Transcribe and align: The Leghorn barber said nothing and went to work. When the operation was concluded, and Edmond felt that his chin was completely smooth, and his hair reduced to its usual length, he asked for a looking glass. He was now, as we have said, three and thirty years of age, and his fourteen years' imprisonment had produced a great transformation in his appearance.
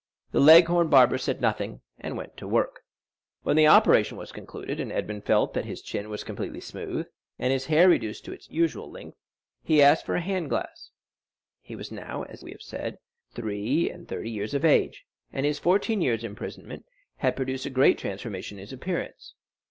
The 0.31 0.39
Leghorn 0.39 0.87
barber 0.89 1.19
said 1.19 1.41
nothing 1.41 1.81
and 1.99 2.17
went 2.17 2.35
to 2.37 2.47
work. 2.47 2.81
When 3.43 3.55
the 3.55 3.67
operation 3.67 4.17
was 4.17 4.31
concluded, 4.31 4.79
and 4.79 4.91
Edmond 4.91 5.25
felt 5.25 5.53
that 5.53 5.65
his 5.65 5.79
chin 5.79 6.09
was 6.09 6.23
completely 6.23 6.59
smooth, 6.59 7.05
and 7.37 7.53
his 7.53 7.67
hair 7.67 7.87
reduced 7.87 8.25
to 8.25 8.33
its 8.33 8.49
usual 8.49 8.89
length, 8.89 9.15
he 9.61 9.79
asked 9.79 10.07
for 10.07 10.15
a 10.15 10.19
looking 10.21 10.47
glass. 10.47 10.89
He 11.61 11.75
was 11.75 11.91
now, 11.91 12.23
as 12.23 12.41
we 12.43 12.49
have 12.51 12.63
said, 12.63 12.97
three 13.35 13.91
and 13.91 14.07
thirty 14.07 14.31
years 14.31 14.55
of 14.55 14.65
age, 14.65 15.05
and 15.31 15.45
his 15.45 15.59
fourteen 15.59 16.01
years' 16.01 16.23
imprisonment 16.23 16.87
had 17.17 17.35
produced 17.35 17.67
a 17.67 17.69
great 17.69 17.99
transformation 17.99 18.57
in 18.57 18.61
his 18.61 18.73
appearance. 18.73 19.35